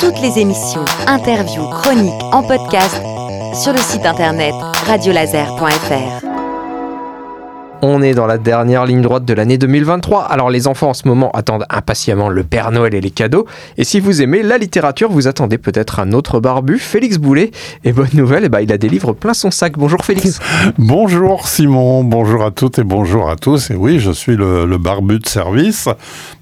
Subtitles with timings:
[0.00, 3.02] Toutes les émissions, interviews, chroniques en podcast
[3.54, 4.54] sur le site internet
[4.86, 6.29] radiolaser.fr.
[7.82, 10.24] On est dans la dernière ligne droite de l'année 2023.
[10.24, 13.46] Alors les enfants en ce moment attendent impatiemment le Père Noël et les cadeaux.
[13.78, 17.52] Et si vous aimez la littérature, vous attendez peut-être un autre barbu, Félix Boulet.
[17.84, 19.78] Et bonne nouvelle, eh ben, il a des livres plein son sac.
[19.78, 20.40] Bonjour Félix.
[20.78, 23.70] bonjour Simon, bonjour à toutes et bonjour à tous.
[23.70, 25.88] Et oui, je suis le, barbu de service.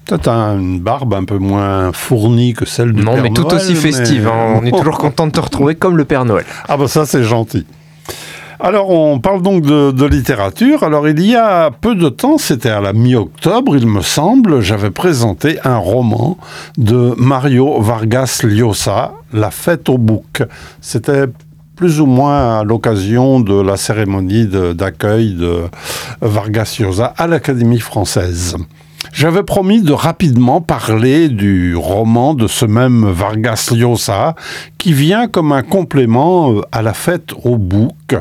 [0.07, 3.31] Peut-être une barbe un peu moins fournie que celle du non, Père Noël.
[3.31, 4.27] Non, mais tout aussi festive.
[4.27, 4.59] Hein.
[4.61, 6.45] On est toujours content de te retrouver comme le Père Noël.
[6.67, 7.65] Ah bah ça c'est gentil.
[8.61, 10.83] Alors, on parle donc de, littérature.
[10.83, 14.91] Alors, il y a peu de temps, c'était à la mi-octobre, il me semble, j'avais
[14.91, 16.37] présenté un roman
[16.77, 20.43] de Mario Vargas Llosa, La fête au bouc.
[20.81, 21.27] C'était
[21.77, 24.45] plus ou moins à l'occasion de la cérémonie
[24.75, 25.61] d'accueil de
[26.19, 28.57] Vargas Llosa à l'Académie française.
[29.13, 34.35] J'avais promis de rapidement parler du roman de ce même Vargas Llosa
[34.77, 38.15] qui vient comme un complément euh, à la fête au bouc.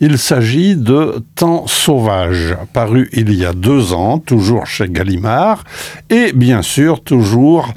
[0.00, 5.64] Il s'agit de Temps sauvage, paru il y a deux ans, toujours chez Gallimard,
[6.10, 7.72] et bien sûr toujours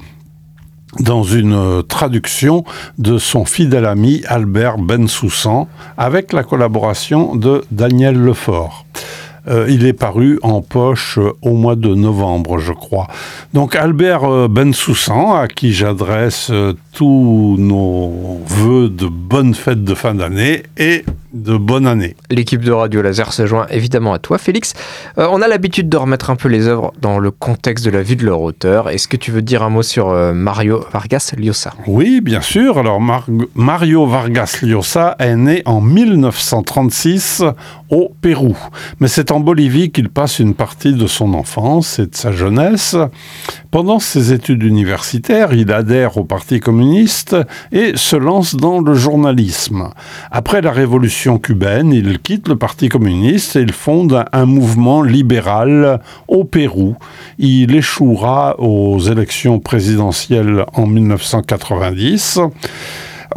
[0.99, 2.63] dans une traduction
[2.97, 8.85] de son fidèle ami Albert Bensoussan, avec la collaboration de Daniel Lefort.
[9.47, 13.07] Euh, il est paru en poche euh, au mois de novembre, je crois.
[13.53, 16.51] Donc Albert euh, Bensoussan, à qui j'adresse
[16.91, 22.15] tous nos voeux de bonnes fêtes de fin d'année et de bonne année.
[22.29, 24.73] L'équipe de Radio Laser se joint évidemment à toi, Félix.
[25.17, 28.15] on a l'habitude de remettre un peu les œuvres dans le contexte de la vie
[28.15, 28.89] de leur auteur.
[28.89, 31.73] Est-ce que tu veux dire un mot sur Mario Vargas Llosa?
[31.85, 32.79] Oui, bien sûr.
[32.79, 32.99] Alors
[33.55, 37.43] Mario Vargas Llosa est né en 1936
[37.89, 38.57] au Pérou,
[38.99, 42.95] mais c'est en Bolivie qu'il passe une partie de son enfance et de sa jeunesse.
[43.71, 47.35] Pendant ses études universitaires, il adhère au Parti communiste
[47.71, 49.89] et se lance dans le journalisme.
[50.31, 56.01] Après la révolution cubaine, il quitte le Parti communiste et il fonde un mouvement libéral
[56.27, 56.95] au Pérou.
[57.37, 62.39] Il échouera aux élections présidentielles en 1990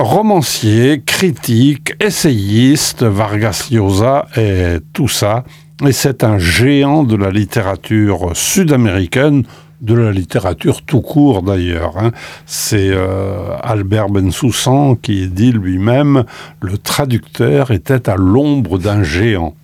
[0.01, 5.45] romancier, critique, essayiste, Vargas Llosa et tout ça
[5.87, 9.45] et c'est un géant de la littérature sud-américaine,
[9.81, 11.97] de la littérature tout court d'ailleurs.
[11.97, 12.13] Hein.
[12.45, 16.25] C'est euh, Albert Bensoussan qui dit lui-même
[16.61, 19.55] le traducteur était à l'ombre d'un géant.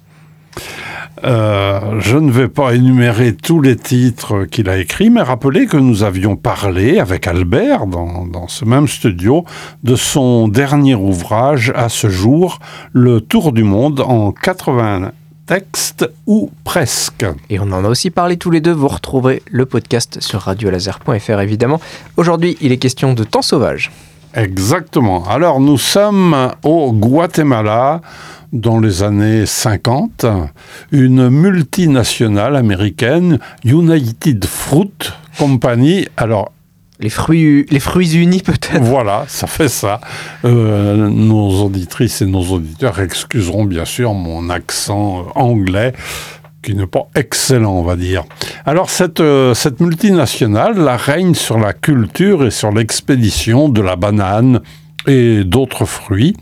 [1.25, 5.77] Euh, je ne vais pas énumérer tous les titres qu'il a écrits, mais rappelez que
[5.77, 9.44] nous avions parlé avec Albert dans, ce même studio
[9.82, 12.59] de son dernier ouvrage à ce jour,
[12.93, 15.12] Le Tour du Monde en 80
[15.47, 17.25] texte ou presque.
[17.50, 18.72] Et on en a aussi parlé tous les deux.
[18.72, 21.81] Vous retrouverez le podcast sur radiolaser.fr évidemment.
[22.16, 23.93] Aujourd'hui, il est question de temps sauvage.
[24.37, 25.27] Exactement.
[25.29, 28.03] Alors, nous sommes au Guatemala
[28.53, 30.27] dans les années 50.
[30.93, 36.53] Une multinationale américaine, United Fruit Company, alors
[36.99, 38.83] les fruits, les fruits unis peut-être.
[38.83, 40.01] Voilà, ça fait ça.
[40.45, 45.93] Euh, nos auditrices et nos auditeurs excuseront bien sûr mon accent euh, anglais
[46.66, 48.25] qui n'est pas excellent, on va dire.
[48.65, 53.94] Alors cette, euh, cette multinationale la règne sur la culture et sur l'expédition de la
[53.94, 54.60] banane,
[55.06, 56.34] et d'autres fruits.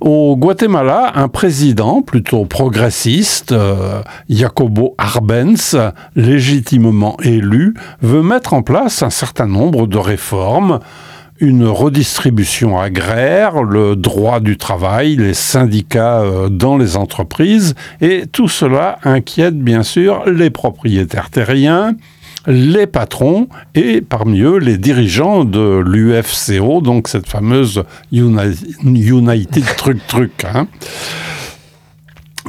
[0.00, 5.76] Au Guatemala, un président plutôt progressiste, euh, Jacobo Arbenz,
[6.16, 10.80] légitimement élu, veut mettre en place un certain nombre de réformes
[11.40, 18.48] une redistribution agraire, le droit du travail, les syndicats euh, dans les entreprises, et tout
[18.48, 21.94] cela inquiète bien sûr les propriétaires terriens,
[22.46, 30.44] les patrons et parmi eux les dirigeants de l'UFCO, donc cette fameuse United Truc Truc.
[30.44, 30.66] Hein.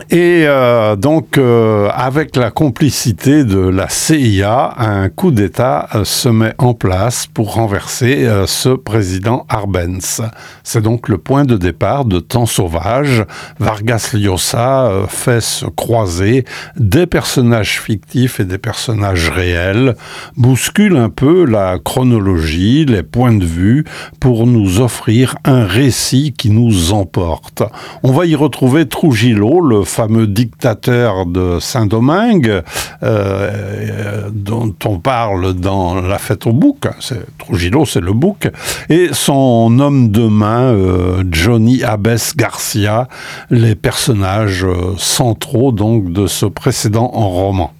[0.10, 6.30] Et euh, donc, euh, avec la complicité de la CIA, un coup d'État euh, se
[6.30, 10.22] met en place pour renverser ce président Arbenz.
[10.64, 13.26] C'est donc le point de départ de Temps sauvage.
[13.60, 16.46] Vargas Llosa fait se croiser
[16.78, 19.96] des personnages fictifs et des personnages réels,
[20.36, 23.86] bouscule un peu la chronologie, les points de vue,
[24.20, 27.64] pour nous offrir un récit qui nous emporte.
[28.04, 32.64] On va y retrouver Trujillo, le fameux dictateur de Saint-Domingue,
[33.04, 38.50] euh, dont on parle dans La fête au bouc, c'est, Trujillo c'est le bouc,
[38.90, 43.08] et son homme de main, euh, Johnny Abes Garcia,
[43.50, 47.74] les personnages euh, centraux donc de ce précédent en roman.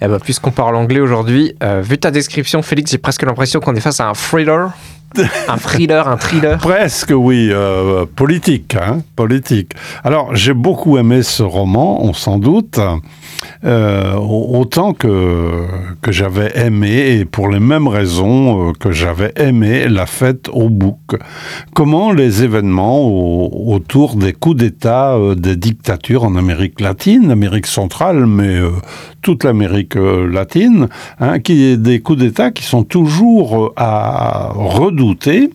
[0.00, 3.80] Eh ben, puisqu'on parle anglais aujourd'hui, vu ta description, Félix, j'ai presque l'impression qu'on est
[3.80, 4.72] face à un thriller.
[5.48, 9.72] Un thriller, un thriller Presque, oui, euh, politique, hein, politique.
[10.04, 12.78] Alors, j'ai beaucoup aimé ce roman, on s'en doute,
[13.64, 15.64] euh, autant que,
[16.08, 20.98] j'avais aimé, et pour les mêmes raisons euh, que j'avais aimé La fête au bouc.
[21.74, 27.66] Comment les événements au- autour des coups d'État euh, des dictatures en Amérique latine, Amérique
[27.66, 28.58] centrale, mais
[29.22, 30.88] toute l'Amérique latine,
[31.20, 35.50] hein, des coups d'État qui sont toujours à redouter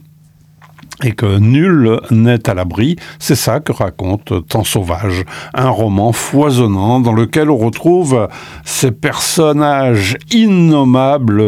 [1.03, 2.95] et que nul n'est à l'abri.
[3.19, 8.27] C'est ça que raconte Temps sauvage, un roman foisonnant dans lequel on retrouve
[8.63, 11.41] ces personnages innommables,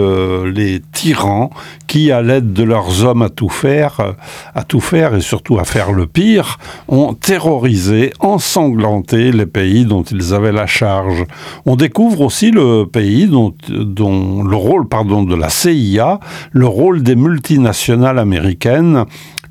[0.49, 1.49] les tyrans,
[1.87, 4.15] qui, à l'aide de leurs hommes à tout faire,
[4.53, 10.03] à tout faire et surtout à faire le pire, ont terrorisé, ensanglanté les pays dont
[10.03, 11.25] ils avaient la charge.
[11.65, 16.19] On découvre aussi le pays dont, dont le rôle, pardon, de la CIA,
[16.51, 19.05] le rôle des multinationales américaines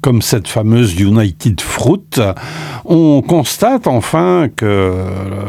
[0.05, 2.21] comme cette fameuse United Fruit,
[2.85, 4.93] on constate enfin que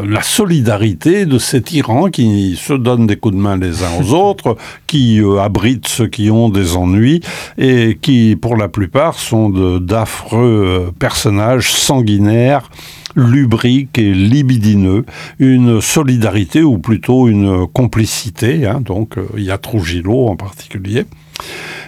[0.07, 4.13] la solidarité de ces tyrans qui se donnent des coups de main les uns aux
[4.13, 4.55] autres,
[4.87, 7.19] qui euh, abritent ceux qui ont des ennuis
[7.57, 9.49] et qui, pour la plupart, sont
[9.79, 12.69] d'affreux euh, personnages sanguinaires
[13.15, 15.05] lubrique et libidineux,
[15.39, 21.05] une solidarité ou plutôt une complicité, hein, donc euh, il y a Trujillo en particulier.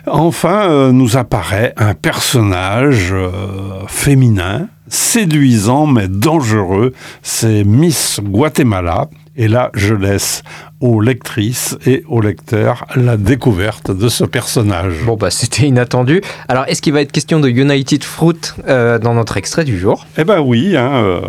[0.05, 9.09] Enfin, euh, nous apparaît un personnage euh, féminin, séduisant mais dangereux, c'est Miss Guatemala.
[9.35, 10.43] Et là, je laisse
[10.79, 15.03] aux lectrices et aux lecteurs la découverte de ce personnage.
[15.05, 16.21] Bon, bah, c'était inattendu.
[16.47, 18.35] Alors, est-ce qu'il va être question de United Fruit
[18.67, 20.05] euh, dans notre extrait du jour?
[20.17, 21.19] Eh ben oui, hein, euh,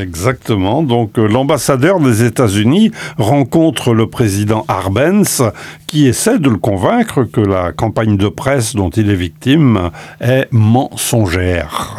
[0.00, 0.82] exactement.
[0.82, 5.42] Donc euh, l'ambassadeur des États-Unis rencontre le président Arbenz
[5.86, 9.90] qui essaie de le convaincre que la campagne de presse dont il est victime
[10.20, 11.98] est mensongère.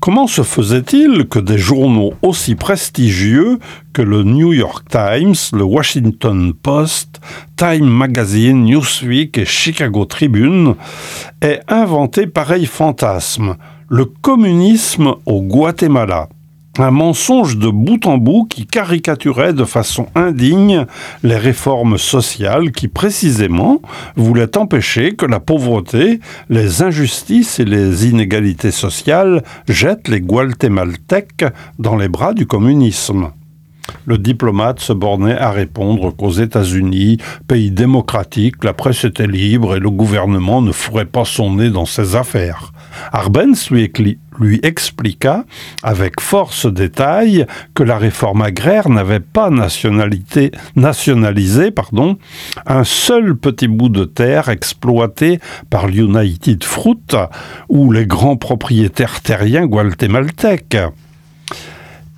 [0.00, 3.58] Comment se faisait-il que des journaux aussi prestigieux
[3.92, 7.20] que le New York Times, le Washington Post,
[7.56, 10.74] Time Magazine, Newsweek et Chicago Tribune
[11.40, 13.56] aient inventé pareil fantasme
[13.88, 16.28] Le communisme au Guatemala?
[16.78, 20.86] Un mensonge de bout en bout qui caricaturait de façon indigne
[21.22, 23.82] les réformes sociales qui précisément
[24.16, 31.44] voulaient empêcher que la pauvreté, les injustices et les inégalités sociales jettent les Guatémaltèques
[31.78, 33.32] dans les bras du communisme.
[34.06, 37.18] Le diplomate se bornait à répondre qu'aux États-Unis,
[37.48, 41.84] pays démocratique, la presse était libre et le gouvernement ne ferait pas son nez dans
[41.84, 42.72] ses affaires.
[43.12, 43.82] Arbenz lui,
[44.38, 45.44] lui expliqua
[45.82, 50.50] avec force détail que la réforme agraire n'avait pas nationalisé
[51.70, 52.18] pardon,
[52.66, 55.40] un seul petit bout de terre exploité
[55.70, 56.98] par l'United Fruit
[57.68, 60.78] ou les grands propriétaires terriens guatémaltèques.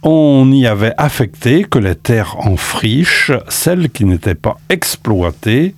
[0.02, 5.74] On y avait affecté que les terres en friche, celles qui n'étaient pas exploitées,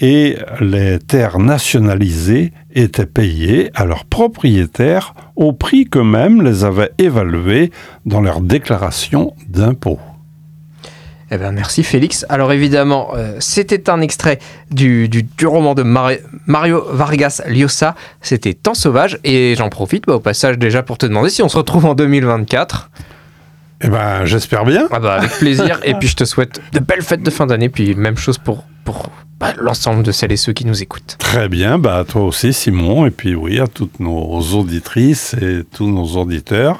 [0.00, 7.70] et les terres nationalisées étaient payées à leurs propriétaires au prix qu'eux-mêmes les avaient évaluées
[8.04, 9.98] dans leur déclaration d'impôt.
[11.30, 12.24] Eh ben, merci Félix.
[12.28, 14.38] Alors évidemment, euh, c'était un extrait
[14.70, 17.96] du, du, du roman de Mari- Mario Vargas Llosa.
[18.20, 19.18] C'était Temps sauvage.
[19.24, 21.94] Et j'en profite bah, au passage déjà pour te demander si on se retrouve en
[21.94, 22.90] 2024.
[23.80, 24.86] Eh ben, j'espère bien.
[24.92, 25.80] Ah bah, avec plaisir.
[25.84, 27.70] et puis je te souhaite de belles fêtes de fin d'année.
[27.70, 31.16] Puis même chose pour, pour bah, l'ensemble de celles et ceux qui nous écoutent.
[31.18, 35.88] Très bien, bah, toi aussi Simon, et puis oui, à toutes nos auditrices et tous
[35.88, 36.74] nos auditeurs.